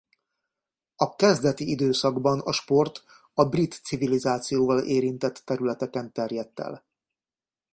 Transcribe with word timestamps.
A 0.95 1.15
kezdeti 1.15 1.69
időszakban 1.69 2.39
a 2.39 2.51
sport 2.51 3.03
a 3.33 3.45
brit 3.45 3.73
civilizációval 3.73 4.79
érintett 4.79 5.35
területeken 5.45 6.11
terjedt 6.11 6.59
el. 6.59 6.85